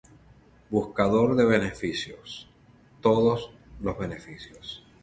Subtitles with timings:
[0.71, 2.49] Buscador de beneficios:
[3.01, 3.51] todos
[3.81, 4.83] los beneficios